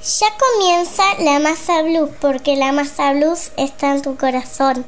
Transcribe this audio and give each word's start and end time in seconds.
Ya 0.00 0.28
comienza 0.38 1.02
la 1.18 1.40
masa 1.40 1.82
blues 1.82 2.10
porque 2.20 2.56
la 2.56 2.70
masa 2.70 3.12
blues 3.12 3.50
está 3.56 3.94
en 3.94 4.02
tu 4.02 4.16
corazón. 4.16 4.86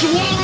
Just 0.00 0.39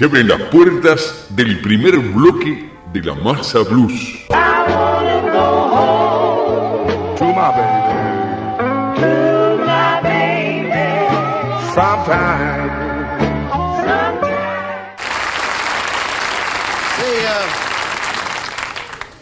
se 0.00 0.06
abren 0.06 0.28
las 0.28 0.40
puertas 0.44 1.26
del 1.28 1.60
primer 1.60 1.98
bloque 1.98 2.70
de 2.90 3.02
la 3.02 3.14
masa 3.16 3.58
blues. 3.58 3.92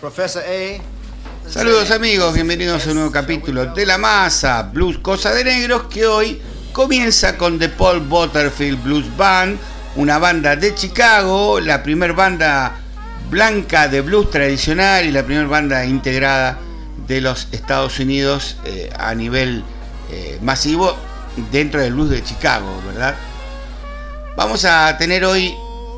Profesor 0.01 0.45
A. 0.45 1.51
Saludos 1.51 1.91
amigos, 1.91 2.35
bienvenidos 2.35 2.87
a 2.87 2.91
un 2.91 2.95
nuevo 2.95 3.11
capítulo 3.11 3.67
de 3.67 3.85
La 3.85 3.99
Masa 3.99 4.63
Blues 4.63 4.99
Cosa 4.99 5.35
de 5.35 5.43
Negros 5.43 5.89
que 5.91 6.07
hoy 6.07 6.41
comienza 6.73 7.37
con 7.37 7.59
The 7.59 7.69
Paul 7.69 7.99
Butterfield 7.99 8.81
Blues 8.85 9.17
Band 9.17 9.59
una 9.99 10.19
banda 10.19 10.55
de 10.55 10.76
Chicago, 10.76 11.59
la 11.59 11.83
primera 11.83 12.12
banda 12.12 12.73
blanca 13.31 13.88
de 13.88 14.00
blues 14.00 14.31
tradicional 14.31 15.05
y 15.05 15.11
la 15.11 15.25
primera 15.25 15.49
banda 15.49 15.85
integrada 15.85 16.57
de 17.09 17.21
los 17.21 17.49
Estados 17.50 17.99
Unidos 17.99 18.59
eh, 18.64 18.90
a 18.97 19.12
nivel 19.17 19.64
eh, 20.12 20.38
masivo 20.40 20.97
dentro 21.50 21.81
del 21.81 21.95
blues 21.95 22.11
de 22.11 22.23
Chicago, 22.23 22.81
¿verdad? 22.87 23.17
Vamos 24.37 24.64
a 24.64 24.97
tener 24.99 25.25
hoy 25.25 25.52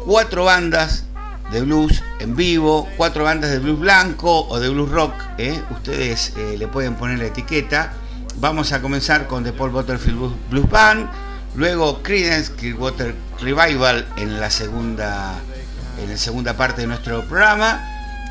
cuatro 0.06 0.44
bandas 0.44 1.04
de 1.52 1.60
blues 1.60 2.02
en 2.20 2.34
vivo, 2.34 2.88
cuatro 2.96 3.24
bandas 3.24 3.50
de 3.50 3.58
blues 3.58 3.80
blanco 3.80 4.48
o 4.48 4.58
de 4.58 4.70
blues 4.70 4.88
rock, 4.90 5.12
¿eh? 5.36 5.60
ustedes 5.72 6.32
le 6.58 6.66
pueden 6.68 6.94
poner 6.94 7.18
la 7.18 7.26
etiqueta. 7.26 7.92
Vamos 8.36 8.72
a 8.72 8.80
comenzar 8.80 9.26
con 9.26 9.44
The 9.44 9.52
Paul 9.52 9.70
Butterfield 9.70 10.32
Blues 10.48 10.70
Band, 10.70 11.06
luego 11.54 12.02
Creedence 12.02 12.52
Clearwater 12.52 13.14
Revival 13.40 14.06
en 14.16 14.40
la 14.40 14.50
segunda 14.50 15.34
en 16.02 16.10
la 16.10 16.16
segunda 16.16 16.56
parte 16.56 16.82
de 16.82 16.86
nuestro 16.86 17.22
programa. 17.24 17.86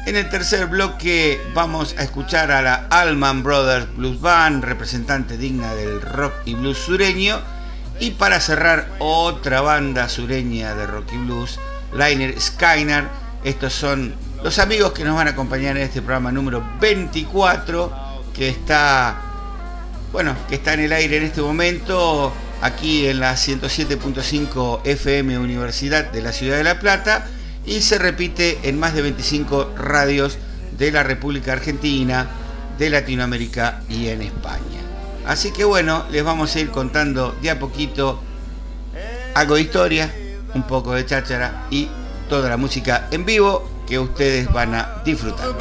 En 0.06 0.16
el 0.16 0.30
tercer 0.30 0.68
bloque 0.68 1.40
vamos 1.54 1.94
a 1.98 2.04
escuchar 2.04 2.52
a 2.52 2.62
la 2.62 2.88
Allman 2.90 3.44
Brothers 3.44 3.96
Blues 3.96 4.20
Band, 4.22 4.64
representante 4.64 5.38
digna 5.38 5.76
del 5.76 6.02
rock 6.02 6.34
y 6.46 6.56
blues 6.56 6.78
sureño. 6.78 7.40
Y 8.00 8.12
para 8.12 8.40
cerrar, 8.40 8.88
otra 9.00 9.62
banda 9.62 10.08
sureña 10.08 10.74
de 10.74 10.88
rock 10.88 11.14
y 11.14 11.18
blues, 11.18 11.60
Liner 11.94 12.40
Skyner. 12.40 13.08
Estos 13.44 13.74
son 13.74 14.16
los 14.42 14.58
amigos 14.58 14.94
que 14.94 15.04
nos 15.04 15.16
van 15.16 15.28
a 15.28 15.32
acompañar 15.32 15.76
en 15.78 15.84
este 15.84 16.02
programa 16.02 16.32
número 16.32 16.64
24, 16.80 17.92
que 18.34 18.50
está, 18.50 19.20
bueno, 20.14 20.34
que 20.48 20.56
está 20.56 20.74
en 20.74 20.80
el 20.80 20.94
aire 20.94 21.18
en 21.18 21.24
este 21.24 21.42
momento, 21.42 22.34
aquí 22.62 23.08
en 23.08 23.20
la 23.20 23.34
107.5 23.34 24.82
FM 24.84 25.38
Universidad 25.40 26.12
de 26.12 26.22
la 26.22 26.32
Ciudad 26.32 26.58
de 26.58 26.64
La 26.64 26.80
Plata 26.80 27.28
y 27.66 27.82
se 27.82 27.98
repite 27.98 28.60
en 28.64 28.80
más 28.80 28.94
de 28.94 29.02
25 29.02 29.76
radios 29.78 30.38
de 30.78 30.92
la 30.92 31.04
República 31.04 31.54
Argentina, 31.54 32.28
de 32.78 32.90
Latinoamérica 32.90 33.82
y 33.90 34.08
en 34.08 34.22
España. 34.22 34.82
Así 35.26 35.52
que 35.52 35.64
bueno, 35.64 36.06
les 36.12 36.24
vamos 36.24 36.56
a 36.56 36.60
ir 36.60 36.70
contando 36.72 37.38
de 37.42 37.52
a 37.52 37.60
poquito 37.60 38.22
algo 39.36 39.56
de 39.56 39.62
historia, 39.62 40.14
un 40.54 40.64
poco 40.64 40.94
de 40.94 41.06
cháchara 41.06 41.68
y 41.70 41.88
toda 42.28 42.50
la 42.50 42.58
música 42.58 43.08
en 43.12 43.26
vivo 43.26 43.70
que 43.88 44.00
ustedes 44.00 44.52
van 44.52 44.76
a 44.76 45.02
disfrutar. 45.06 45.58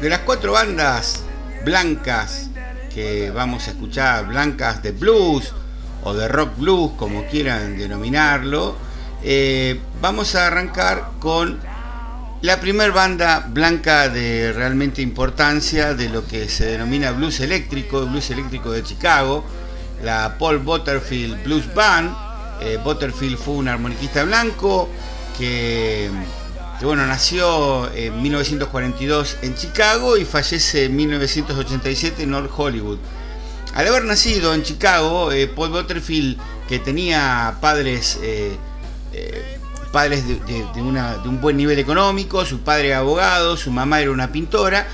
De 0.00 0.08
las 0.08 0.20
cuatro 0.20 0.52
bandas 0.52 1.22
blancas 1.64 2.48
que 2.98 3.30
vamos 3.30 3.68
a 3.68 3.70
escuchar, 3.70 4.26
blancas 4.26 4.82
de 4.82 4.90
blues 4.90 5.52
o 6.02 6.14
de 6.14 6.26
rock 6.26 6.58
blues, 6.58 6.92
como 6.96 7.26
quieran 7.26 7.78
denominarlo, 7.78 8.74
eh, 9.22 9.80
vamos 10.02 10.34
a 10.34 10.48
arrancar 10.48 11.12
con 11.20 11.60
la 12.42 12.58
primer 12.58 12.90
banda 12.90 13.46
blanca 13.48 14.08
de 14.08 14.52
realmente 14.52 15.00
importancia 15.00 15.94
de 15.94 16.08
lo 16.08 16.26
que 16.26 16.48
se 16.48 16.66
denomina 16.66 17.12
blues 17.12 17.38
eléctrico, 17.38 18.04
blues 18.04 18.30
eléctrico 18.30 18.72
de 18.72 18.82
Chicago, 18.82 19.44
la 20.02 20.36
Paul 20.36 20.58
Butterfield 20.58 21.44
Blues 21.44 21.72
Band. 21.72 22.16
Eh, 22.60 22.80
Butterfield 22.82 23.38
fue 23.38 23.54
un 23.54 23.68
armoniquista 23.68 24.24
blanco 24.24 24.88
que, 25.38 26.10
que, 26.78 26.86
bueno, 26.86 27.06
nació 27.06 27.92
en 27.94 28.22
1942 28.22 29.36
en 29.42 29.54
Chicago 29.54 30.16
y 30.16 30.24
fallece 30.24 30.84
en 30.84 30.96
1987 30.96 32.22
en 32.22 32.30
North 32.30 32.50
Hollywood. 32.56 32.98
Al 33.74 33.86
haber 33.86 34.04
nacido 34.04 34.54
en 34.54 34.62
Chicago, 34.62 35.32
eh, 35.32 35.46
Paul 35.46 35.70
Butterfield, 35.70 36.38
que 36.68 36.78
tenía 36.78 37.58
padres 37.60 38.18
eh, 38.22 38.56
padres 39.92 40.24
de, 40.26 40.64
un 40.82 41.40
buen 41.40 41.56
nivel 41.56 41.78
económico, 41.78 42.44
su 42.44 42.60
padre 42.60 42.88
era 42.88 42.98
abogado, 42.98 43.56
su 43.56 43.70
mamá 43.70 44.00
era 44.00 44.10
una 44.10 44.30
pintora. 44.30 44.86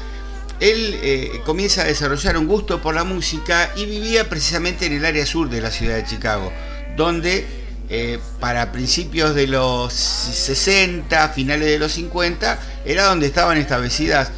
Él 0.60 0.98
eh, 1.02 1.42
comienza 1.44 1.82
a 1.82 1.84
desarrollar 1.84 2.36
un 2.38 2.46
gusto 2.46 2.80
por 2.80 2.94
la 2.94 3.04
música 3.04 3.70
y 3.76 3.86
vivía 3.86 4.28
precisamente 4.28 4.86
en 4.86 4.94
el 4.94 5.04
área 5.04 5.26
sur 5.26 5.48
de 5.50 5.60
la 5.60 5.70
ciudad 5.70 5.96
de 5.96 6.04
Chicago, 6.04 6.52
donde 6.96 7.63
eh, 7.88 8.18
para 8.40 8.72
principios 8.72 9.34
de 9.34 9.46
los 9.46 9.92
60, 9.92 11.28
finales 11.30 11.68
de 11.68 11.78
los 11.78 11.92
50, 11.92 12.58
era 12.84 13.04
donde 13.04 13.26
estaban 13.26 13.58
establecidas 13.58 14.30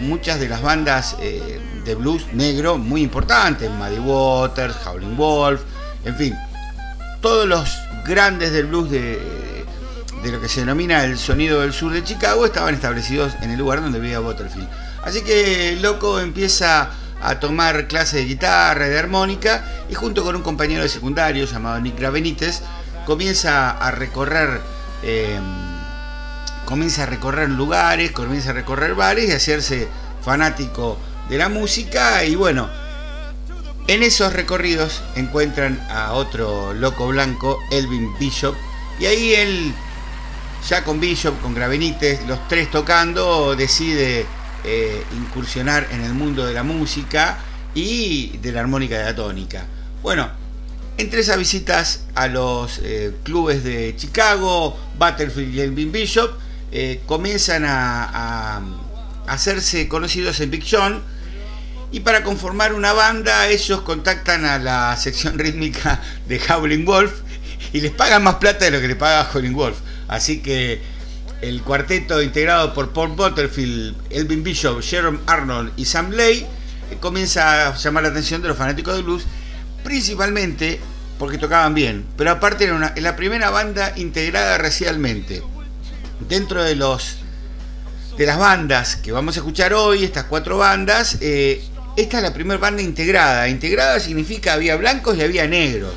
muchas 0.00 0.40
de 0.40 0.48
las 0.48 0.62
bandas 0.62 1.16
de 1.18 1.94
blues 1.94 2.32
negro 2.32 2.78
muy 2.78 3.02
importantes, 3.02 3.70
Muddy 3.70 3.98
Waters, 3.98 4.74
Howling 4.86 5.18
Wolf, 5.18 5.60
en 6.04 6.16
fin, 6.16 6.34
todos 7.20 7.46
los 7.46 7.68
grandes 8.04 8.52
del 8.52 8.66
blues 8.66 8.90
de, 8.90 9.18
lo 10.24 10.40
que 10.40 10.48
se 10.48 10.60
denomina 10.60 11.04
el 11.04 11.18
sonido 11.18 11.60
del 11.62 11.72
sur 11.72 11.92
de 11.92 12.04
Chicago 12.04 12.44
estaban 12.44 12.74
establecidos 12.74 13.32
en 13.40 13.50
el 13.50 13.58
lugar 13.58 13.80
donde 13.80 13.98
vivía 13.98 14.18
Butterfield. 14.18 14.68
Así 15.02 15.22
que 15.22 15.76
Loco 15.80 16.20
empieza 16.20 16.90
a 17.24 17.40
tomar 17.40 17.88
clases 17.88 18.14
de 18.20 18.24
guitarra, 18.26 18.86
de 18.86 18.98
armónica 18.98 19.64
y 19.88 19.94
junto 19.94 20.22
con 20.22 20.36
un 20.36 20.42
compañero 20.42 20.82
de 20.82 20.88
secundario 20.88 21.46
llamado 21.46 21.80
Nick 21.80 21.98
Gravenites 21.98 22.62
comienza 23.06 23.70
a 23.70 23.90
recorrer 23.90 24.60
em, 25.02 25.42
comienza 26.66 27.04
a 27.04 27.06
recorrer 27.06 27.50
lugares, 27.50 28.12
comienza 28.12 28.50
a 28.50 28.52
recorrer 28.52 28.94
bares 28.94 29.28
y 29.28 29.32
a 29.32 29.36
hacerse 29.36 29.88
fanático 30.22 30.98
de 31.28 31.38
la 31.38 31.48
música 31.48 32.24
y 32.24 32.34
bueno, 32.34 32.68
en 33.86 34.02
esos 34.02 34.32
recorridos 34.32 35.02
encuentran 35.16 35.80
a 35.90 36.12
otro 36.12 36.72
loco 36.72 37.08
blanco, 37.08 37.58
Elvin 37.70 38.16
Bishop, 38.18 38.54
y 38.98 39.06
ahí 39.06 39.34
él, 39.34 39.74
ya 40.68 40.84
con 40.84 41.00
Bishop, 41.00 41.38
con 41.42 41.54
Gravenites, 41.54 42.26
los 42.26 42.48
tres 42.48 42.70
tocando, 42.70 43.54
decide 43.56 44.26
eh, 44.64 45.04
incursionar 45.12 45.88
en 45.90 46.02
el 46.02 46.14
mundo 46.14 46.46
de 46.46 46.54
la 46.54 46.62
música 46.62 47.38
y 47.74 48.38
de 48.38 48.52
la 48.52 48.60
armónica 48.60 48.98
de 48.98 49.04
la 49.04 49.14
tónica. 49.14 49.66
Bueno, 50.02 50.30
entre 50.96 51.20
esas 51.20 51.38
visitas 51.38 52.04
a 52.14 52.28
los 52.28 52.80
eh, 52.82 53.12
clubes 53.24 53.64
de 53.64 53.94
Chicago, 53.96 54.78
Butterfield 54.98 55.54
y 55.54 55.60
Elvin 55.60 55.92
Bishop, 55.92 56.30
eh, 56.72 57.02
comienzan 57.06 57.64
a, 57.66 58.62
hacerse 59.26 59.88
conocidos 59.88 60.40
en 60.40 60.50
Big 60.50 60.64
y 61.92 62.00
para 62.00 62.24
conformar 62.24 62.74
una 62.74 62.92
banda, 62.92 63.46
ellos 63.48 63.82
contactan 63.82 64.44
a 64.44 64.58
la 64.58 64.96
sección 64.96 65.38
rítmica 65.38 66.00
de 66.26 66.40
Howling 66.40 66.84
Wolf 66.84 67.12
y 67.72 67.80
les 67.80 67.92
pagan 67.92 68.22
más 68.22 68.36
plata 68.36 68.64
de 68.64 68.72
lo 68.72 68.80
que 68.80 68.88
le 68.88 68.96
paga 68.96 69.30
Howling 69.32 69.54
Wolf. 69.54 69.78
Así 70.08 70.40
que 70.40 70.82
el 71.40 71.62
cuarteto 71.62 72.22
integrado 72.22 72.74
por 72.74 72.92
Paul 72.92 73.10
Butterfield, 73.10 73.94
Elvin 74.10 74.42
Bishop, 74.42 74.82
Jerome 74.82 75.18
Arnold 75.26 75.72
y 75.76 75.84
Sam 75.84 76.10
Lay 76.10 76.46
eh, 76.90 76.96
comienza 77.00 77.68
a 77.68 77.76
llamar 77.76 78.04
la 78.04 78.08
atención 78.10 78.42
de 78.42 78.48
los 78.48 78.56
fanáticos 78.56 78.96
de 78.96 79.02
blues, 79.02 79.24
principalmente 79.82 80.80
porque 81.18 81.38
tocaban 81.38 81.74
bien, 81.74 82.04
pero 82.16 82.30
aparte 82.30 82.64
era 82.64 82.94
la 82.96 83.16
primera 83.16 83.50
banda 83.50 83.92
integrada 83.96 84.58
racialmente. 84.58 85.42
Dentro 86.28 86.62
de 86.62 86.76
los 86.76 87.18
de 88.16 88.26
las 88.26 88.38
bandas 88.38 88.96
que 88.96 89.10
vamos 89.10 89.36
a 89.36 89.40
escuchar 89.40 89.74
hoy, 89.74 90.04
estas 90.04 90.24
cuatro 90.24 90.58
bandas, 90.58 91.18
eh, 91.20 91.64
esta 91.96 92.18
es 92.18 92.22
la 92.22 92.32
primera 92.32 92.58
banda 92.58 92.82
integrada. 92.82 93.48
Integrada 93.48 94.00
significa 94.00 94.54
había 94.54 94.76
blancos 94.76 95.16
y 95.16 95.22
había 95.22 95.46
negros. 95.46 95.92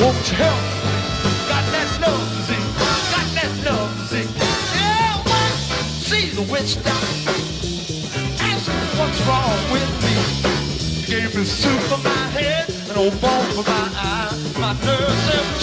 won't 0.00 0.30
you 0.30 0.36
help. 0.36 0.62
Got 1.48 1.64
that 1.74 1.90
love 2.00 2.28
sick, 2.46 2.64
got 3.10 3.28
that 3.34 3.52
love 3.66 3.92
sick. 4.08 4.28
Yeah, 4.74 5.16
what? 5.26 5.52
See 6.06 6.28
the 6.30 6.42
witch 6.42 6.76
doctor. 6.82 7.34
Ask 8.48 8.70
him 8.70 8.86
what's 8.98 9.20
wrong 9.26 9.58
with 9.74 9.90
me. 10.04 10.14
She 11.02 11.12
gave 11.12 11.34
me 11.34 11.44
soup 11.44 11.80
for 11.90 11.98
my 11.98 12.24
head, 12.36 12.68
and 12.88 12.96
old 12.96 13.20
bone 13.20 13.46
for 13.56 13.64
my 13.68 13.90
eye, 13.94 14.32
my 14.58 14.72
nerves. 14.86 15.57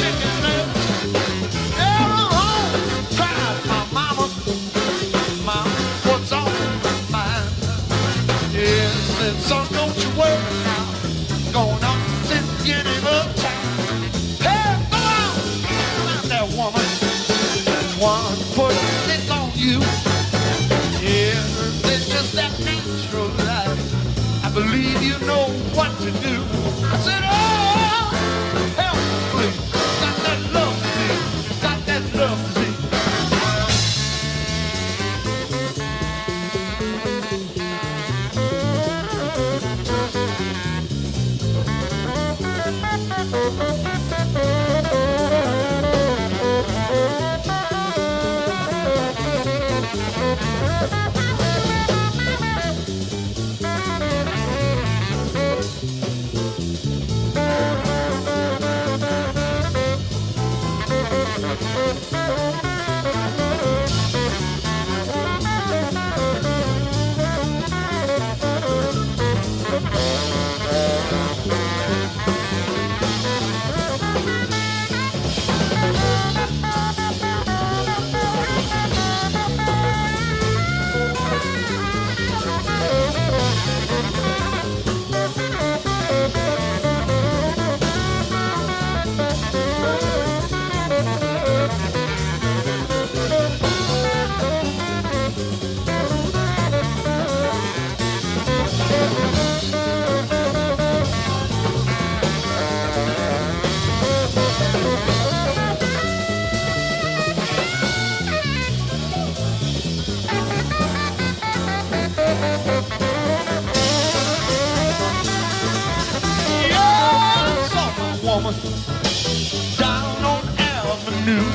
Down 119.77 120.25
on 120.25 120.43
Avenue. 120.57 121.45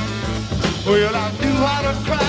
Well, 0.86 1.14
I 1.14 1.30
knew 1.40 1.56
how 1.66 1.82
to 1.82 1.92
cry 2.06 2.19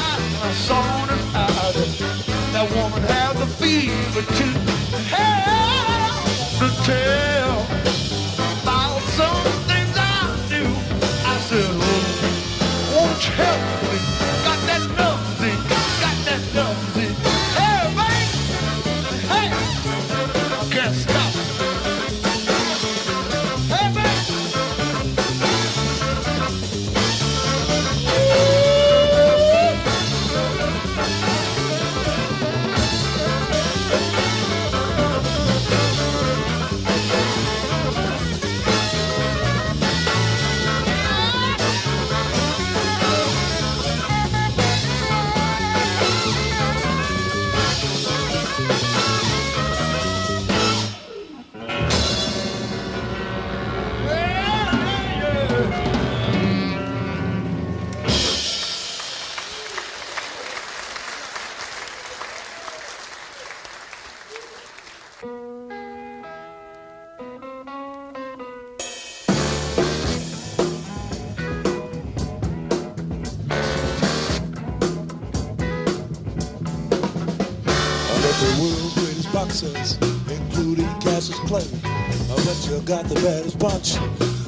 got 82.92 83.06
the 83.06 83.16
baddest 83.16 83.58
bunch 83.58 83.96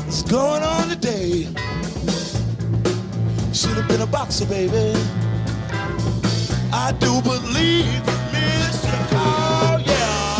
What's 0.03 0.21
going 0.23 0.63
on 0.63 0.89
today? 0.89 1.43
Should 3.53 3.77
have 3.77 3.87
been 3.87 4.01
a 4.01 4.05
boxer, 4.05 4.45
baby. 4.45 4.93
I 6.73 6.91
do 6.99 7.21
believe 7.21 7.85
in 7.85 8.19
Mr. 8.35 8.91
Oh, 9.13 9.81
yeah. 9.85 10.37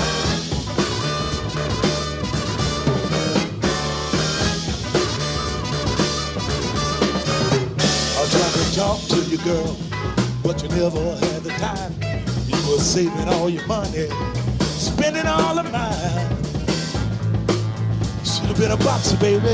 I 8.20 8.24
tried 8.34 8.54
to 8.60 8.76
talk 8.76 9.00
to 9.12 9.20
you, 9.32 9.38
girl, 9.46 9.78
but 10.44 10.62
you 10.62 10.68
never 10.76 11.16
had 11.26 11.44
the 11.44 11.52
time. 11.58 11.94
You 12.48 12.58
were 12.70 12.80
saving 12.80 13.30
all 13.30 13.50
your 13.50 13.66
money, 13.66 14.10
spending 14.60 15.26
all 15.26 15.58
of 15.58 15.72
mine. 15.72 16.43
Have 18.54 18.62
been 18.62 18.72
a 18.72 18.78
boxer, 18.78 19.18
baby. 19.18 19.48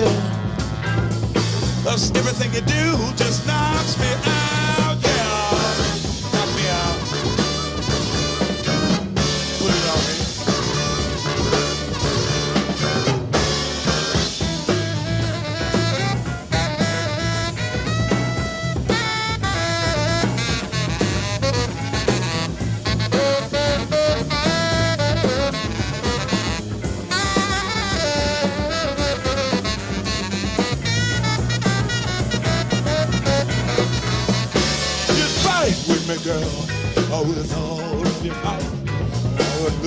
Everything 1.87 2.53
you 2.53 2.59
do 2.59 2.97
just 3.15 3.47
knocks 3.47 3.97
me 3.97 4.07
out, 4.25 4.58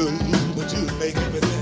But 0.05 0.73
you'd 0.73 0.99
make 0.99 1.17
everything. 1.17 1.53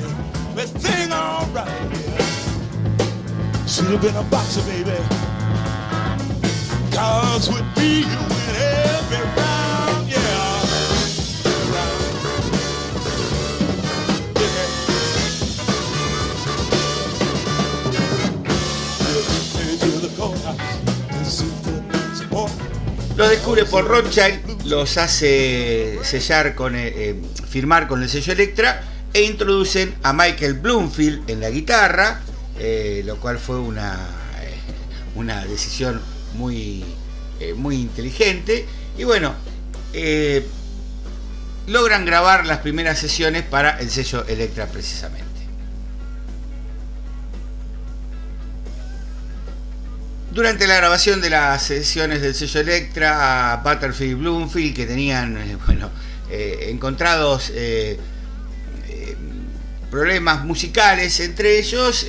Should 3.66 3.86
have 3.86 4.00
been 4.00 4.16
a 4.16 4.22
boxer, 4.30 4.62
baby. 4.62 4.96
Cause 6.90 7.48
with 7.48 7.64
me, 7.76 8.00
you 8.00 8.20
every 8.56 9.24
round, 9.36 10.08
yeah. 10.08 10.50
Descubre 23.16 23.64
por 23.66 23.84
Rothschild, 23.84 24.64
los 24.64 24.96
hace 24.96 25.98
sellar 26.02 26.54
con 26.54 26.74
eh, 26.74 26.88
eh, 26.88 27.14
firmar 27.50 27.88
con 27.88 28.02
el 28.02 28.08
sello 28.08 28.32
Electra 28.32 28.82
e 29.12 29.22
introducen 29.22 29.94
a 30.04 30.12
Michael 30.12 30.54
Bloomfield 30.54 31.28
en 31.28 31.40
la 31.40 31.50
guitarra, 31.50 32.20
eh, 32.58 33.02
lo 33.04 33.16
cual 33.16 33.38
fue 33.38 33.58
una, 33.58 33.94
eh, 34.40 34.54
una 35.16 35.44
decisión 35.44 36.00
muy, 36.34 36.84
eh, 37.40 37.54
muy 37.54 37.76
inteligente. 37.76 38.66
Y 38.96 39.04
bueno, 39.04 39.34
logran 41.66 42.04
grabar 42.04 42.46
las 42.46 42.58
primeras 42.58 42.98
sesiones 42.98 43.42
para 43.42 43.80
el 43.80 43.90
sello 43.90 44.24
Electra 44.28 44.66
precisamente. 44.66 45.28
Durante 50.30 50.68
la 50.68 50.76
grabación 50.76 51.20
de 51.20 51.30
las 51.30 51.64
sesiones 51.64 52.22
del 52.22 52.36
sello 52.36 52.60
Electra, 52.60 53.60
Butterfield 53.64 54.12
y 54.12 54.14
Bloomfield, 54.14 54.76
que 54.76 54.86
tenían 54.86 55.58
bueno, 55.66 55.90
eh, 56.30 56.68
encontrados 56.70 57.50
eh, 57.54 57.98
eh, 58.88 59.16
problemas 59.90 60.44
musicales 60.44 61.18
entre 61.18 61.58
ellos, 61.58 62.06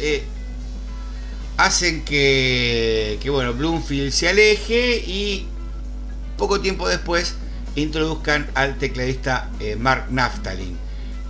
hacen 1.57 2.03
que, 2.03 3.17
que, 3.21 3.29
bueno, 3.31 3.53
Bloomfield 3.53 4.11
se 4.11 4.29
aleje 4.29 4.97
y 4.97 5.47
poco 6.37 6.59
tiempo 6.61 6.87
después 6.87 7.35
introduzcan 7.75 8.47
al 8.53 8.77
tecladista 8.77 9.49
Mark 9.79 10.07
Naftalin. 10.11 10.77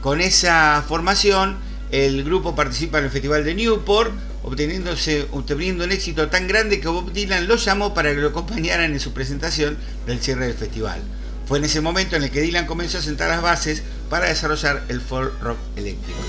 Con 0.01 0.19
esa 0.19 0.83
formación, 0.85 1.57
el 1.91 2.23
grupo 2.23 2.55
participa 2.55 2.99
en 2.99 3.05
el 3.05 3.11
Festival 3.11 3.45
de 3.45 3.55
Newport, 3.55 4.11
obteniéndose, 4.43 5.27
obteniendo 5.31 5.85
un 5.85 5.91
éxito 5.91 6.27
tan 6.29 6.47
grande 6.47 6.81
que 6.81 6.87
Bob 6.87 7.13
Dylan 7.13 7.47
lo 7.47 7.55
llamó 7.55 7.93
para 7.93 8.13
que 8.13 8.19
lo 8.19 8.29
acompañaran 8.29 8.91
en 8.91 8.99
su 8.99 9.13
presentación 9.13 9.77
del 10.05 10.19
cierre 10.19 10.47
del 10.47 10.55
festival. 10.55 11.01
Fue 11.45 11.57
en 11.57 11.65
ese 11.65 11.81
momento 11.81 12.15
en 12.15 12.23
el 12.23 12.31
que 12.31 12.41
Dylan 12.41 12.65
comenzó 12.65 12.99
a 12.99 13.01
sentar 13.01 13.29
las 13.29 13.41
bases 13.41 13.83
para 14.09 14.27
desarrollar 14.27 14.83
el 14.87 15.01
folk 15.01 15.41
rock 15.41 15.57
eléctrico. 15.75 16.19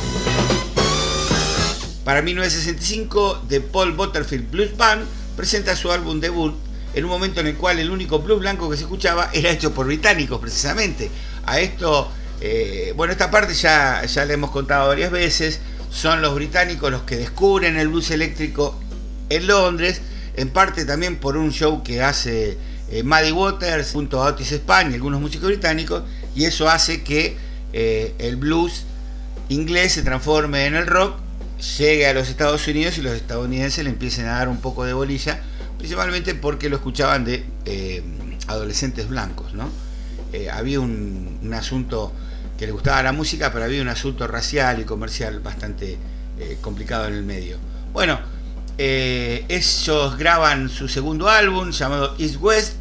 Para 2.04 2.22
1965, 2.22 3.44
The 3.48 3.60
Paul 3.60 3.92
Butterfield 3.92 4.50
Blues 4.50 4.76
Band 4.76 5.06
presenta 5.36 5.76
su 5.76 5.92
álbum 5.92 6.20
debut 6.20 6.54
en 6.94 7.04
un 7.04 7.10
momento 7.10 7.40
en 7.40 7.46
el 7.46 7.56
cual 7.56 7.78
el 7.78 7.90
único 7.90 8.18
blues 8.18 8.40
blanco 8.40 8.68
que 8.68 8.76
se 8.76 8.82
escuchaba 8.82 9.30
era 9.32 9.50
hecho 9.50 9.72
por 9.72 9.86
británicos, 9.86 10.40
precisamente. 10.40 11.10
A 11.46 11.60
esto, 11.60 12.10
eh, 12.40 12.92
bueno, 12.96 13.12
esta 13.12 13.30
parte 13.30 13.54
ya, 13.54 14.04
ya 14.04 14.24
la 14.24 14.32
hemos 14.32 14.50
contado 14.50 14.88
varias 14.88 15.10
veces. 15.10 15.60
Son 15.90 16.20
los 16.22 16.34
británicos 16.34 16.90
los 16.90 17.02
que 17.02 17.16
descubren 17.16 17.76
el 17.76 17.88
blues 17.88 18.10
eléctrico 18.10 18.78
en 19.28 19.46
Londres, 19.46 20.02
en 20.36 20.50
parte 20.50 20.84
también 20.84 21.16
por 21.16 21.36
un 21.36 21.52
show 21.52 21.82
que 21.82 22.02
hace 22.02 22.58
eh, 22.92 23.32
Waters 23.32 23.92
junto 23.92 24.22
a 24.22 24.26
Otis 24.26 24.52
Spann 24.52 24.90
y 24.92 24.94
algunos 24.94 25.20
músicos 25.20 25.48
británicos, 25.48 26.02
y 26.34 26.44
eso 26.44 26.68
hace 26.68 27.02
que 27.02 27.36
eh, 27.72 28.14
el 28.18 28.36
blues 28.36 28.84
inglés 29.48 29.92
se 29.92 30.02
transforme 30.02 30.66
en 30.66 30.74
el 30.74 30.86
rock, 30.86 31.16
llegue 31.78 32.06
a 32.06 32.12
los 32.12 32.28
Estados 32.28 32.66
Unidos 32.68 32.98
y 32.98 33.02
los 33.02 33.14
estadounidenses 33.14 33.84
le 33.84 33.90
empiecen 33.90 34.26
a 34.26 34.32
dar 34.38 34.48
un 34.48 34.58
poco 34.58 34.84
de 34.84 34.92
bolilla, 34.92 35.40
principalmente 35.78 36.34
porque 36.34 36.68
lo 36.68 36.76
escuchaban 36.76 37.24
de 37.24 37.44
eh, 37.64 38.02
adolescentes 38.48 39.08
blancos, 39.08 39.54
¿no? 39.54 39.68
Eh, 40.32 40.50
había 40.50 40.80
un, 40.80 41.38
un, 41.42 41.54
asunto 41.54 42.12
que 42.58 42.66
le 42.66 42.72
gustaba 42.72 43.02
la 43.02 43.12
música, 43.12 43.52
pero 43.52 43.64
había 43.64 43.82
un 43.82 43.88
asunto 43.88 44.26
racial 44.26 44.80
y 44.80 44.84
comercial 44.84 45.40
bastante 45.40 45.98
complicado 46.60 47.06
en 47.06 47.14
el 47.14 47.22
medio. 47.22 47.58
Bueno, 47.92 48.18
ellos 48.78 50.16
graban 50.16 50.70
su 50.70 50.88
segundo 50.88 51.28
álbum 51.28 51.70
llamado 51.70 52.16
East 52.18 52.36
West 52.40 52.72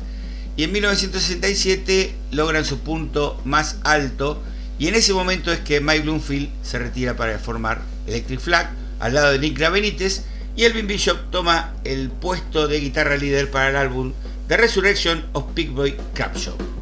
y 0.62 0.64
en 0.64 0.74
1967 0.74 2.14
logran 2.30 2.66
su 2.66 2.82
punto 2.82 3.42
más 3.46 3.78
alto 3.84 4.44
y 4.78 4.90
en 4.90 4.94
ese 4.94 5.12
momento 5.12 5.52
es 5.52 5.58
que 5.62 5.82
Mike 5.82 6.04
Bloomfield 6.04 6.52
se 6.62 6.78
retira 6.78 7.16
para 7.16 7.40
formar 7.40 7.82
Electric 8.06 8.40
Flag 8.40 8.70
al 9.00 9.16
lado 9.16 9.32
de 9.32 9.40
Nick 9.40 9.58
Gravenites 9.58 10.24
y 10.56 10.66
Elvin 10.66 10.86
Bishop 10.86 11.18
toma 11.32 11.74
el 11.84 12.12
puesto 12.12 12.68
de 12.68 12.80
guitarra 12.80 13.18
líder 13.18 13.50
para 13.50 13.70
el 13.70 13.76
álbum 13.76 14.14
The 14.50 14.58
Resurrection 14.58 15.26
of 15.34 15.46
Big 15.56 15.72
Boy 15.72 15.98
Crab 16.14 16.38
Show. 16.38 16.81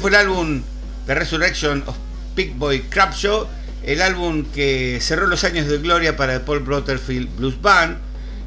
Fue 0.00 0.10
el 0.10 0.16
álbum 0.16 0.62
The 1.06 1.14
Resurrection 1.14 1.84
of 1.86 1.94
Big 2.34 2.54
Boy 2.54 2.80
Crab 2.88 3.12
Show, 3.12 3.46
el 3.82 4.00
álbum 4.00 4.46
que 4.46 4.98
cerró 5.00 5.26
los 5.26 5.44
años 5.44 5.66
de 5.66 5.76
gloria 5.78 6.16
para 6.16 6.34
el 6.34 6.40
Paul 6.40 6.60
Brotherfield 6.60 7.36
Blues 7.36 7.60
Band. 7.60 7.98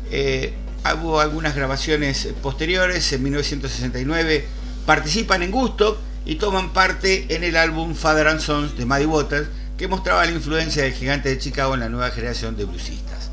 Eh, 0.10 0.54
hubo 1.00 1.20
algunas 1.20 1.56
grabaciones 1.56 2.28
posteriores, 2.42 3.14
en 3.14 3.24
1969 3.24 4.46
participan 4.88 5.44
en 5.44 5.52
Gusto 5.52 6.02
y 6.26 6.36
toman 6.36 6.74
parte 6.74 7.28
en 7.30 7.44
el 7.44 7.56
álbum 7.56 7.94
Father 7.94 8.28
and 8.28 8.40
Sons 8.40 8.76
de 8.76 8.86
Muddy 8.86 9.06
Waters, 9.06 9.48
que 9.78 9.88
mostraba 9.88 10.26
la 10.26 10.32
influencia 10.32 10.84
del 10.84 10.94
gigante 10.94 11.30
de 11.30 11.38
Chicago 11.38 11.76
en 11.76 11.82
la 11.82 11.90
nueva 11.90 12.10
generación 12.10 12.58
de 12.58 12.66
bluesistas. 12.66 13.30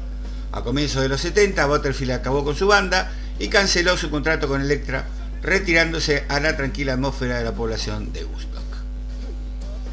A 0.53 0.63
comienzos 0.63 1.03
de 1.03 1.09
los 1.09 1.23
70, 1.23 1.65
Butterfield 1.65 2.13
acabó 2.13 2.45
con 2.45 2.55
su 2.55 2.67
banda 2.67 3.11
y 3.39 3.49
canceló 3.49 3.97
su 3.97 4.11
contrato 4.11 4.47
con 4.47 4.61
Electra 4.61 5.07
retirándose 5.43 6.25
a 6.29 6.41
la 6.41 6.57
tranquila 6.57 6.95
atmósfera 6.95 7.39
de 7.39 7.45
la 7.45 7.53
población 7.53 8.13
de 8.13 8.25
Woodstock. 8.25 8.63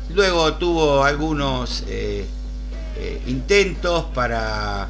Luego 0.09 0.53
tuvo 0.55 1.03
algunos 1.03 1.83
eh, 1.87 2.25
eh, 2.97 3.21
intentos 3.27 4.05
para, 4.13 4.87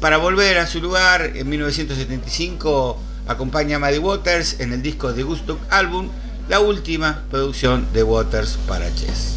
para 0.00 0.18
volver 0.18 0.58
a 0.58 0.66
su 0.66 0.80
lugar. 0.80 1.32
En 1.34 1.48
1975 1.48 2.98
acompaña 3.26 3.76
a 3.76 3.78
Maddie 3.78 3.98
Waters 3.98 4.60
en 4.60 4.72
el 4.72 4.82
disco 4.82 5.12
de 5.12 5.24
Woodstock 5.24 5.60
Album, 5.70 6.08
la 6.48 6.60
última 6.60 7.22
producción 7.30 7.86
de 7.92 8.02
Waters 8.02 8.58
para 8.66 8.92
Chess. 8.94 9.36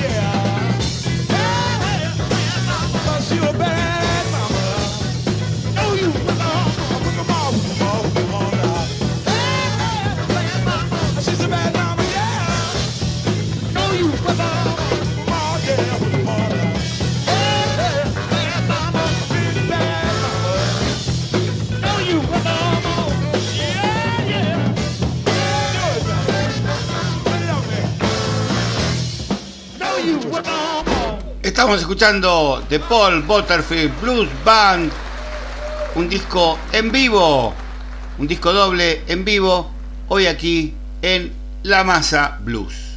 Estamos 31.61 31.79
escuchando 31.79 32.63
The 32.69 32.79
Paul 32.79 33.21
Butterfield 33.21 34.01
Blues 34.01 34.27
Band, 34.43 34.91
un 35.93 36.09
disco 36.09 36.57
en 36.71 36.91
vivo, 36.91 37.53
un 38.17 38.27
disco 38.27 38.51
doble 38.51 39.03
en 39.05 39.23
vivo, 39.23 39.69
hoy 40.07 40.25
aquí 40.25 40.73
en 41.03 41.31
La 41.61 41.83
Masa 41.83 42.39
Blues. 42.41 42.91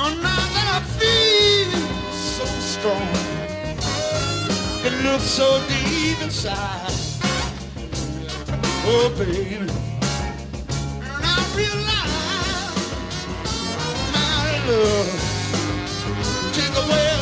Oh, 0.00 0.10
now 0.22 0.44
that 0.54 0.68
I 0.74 0.80
feel 0.98 1.70
so 2.12 2.44
strong, 2.60 3.08
it 4.84 4.94
looks 5.04 5.24
so 5.24 5.60
deep 5.68 6.20
inside. 6.22 6.92
Oh, 8.90 9.08
baby. 9.16 9.56
And 9.56 9.70
I 11.24 11.38
realize 11.54 12.86
my 14.12 14.48
love 14.66 15.10
take 16.52 16.76
away 16.84 17.17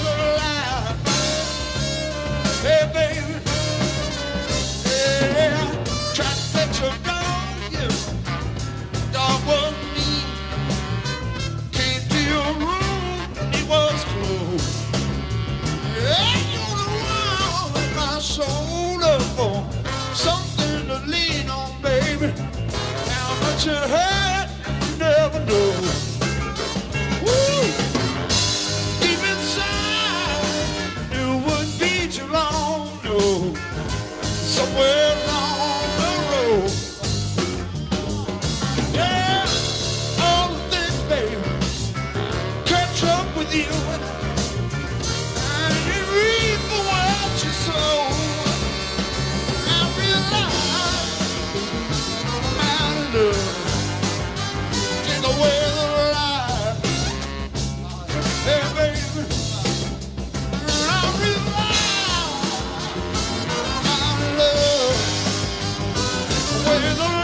no 66.94 67.15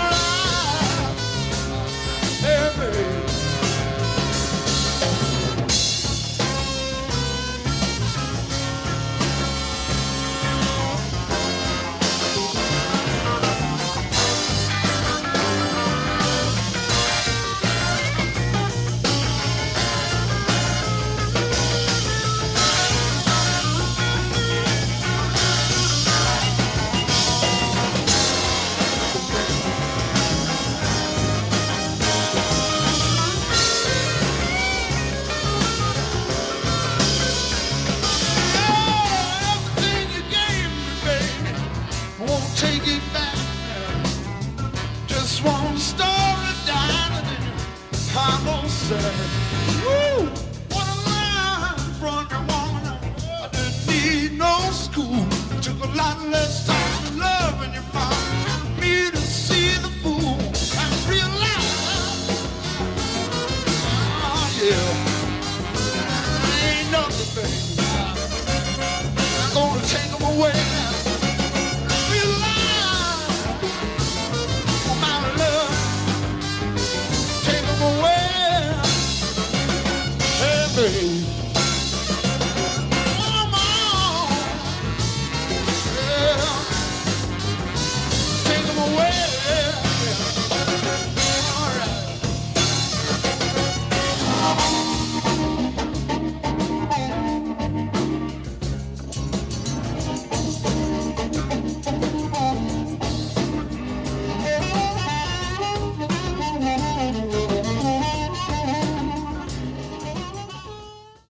bloodless. 56.02 56.81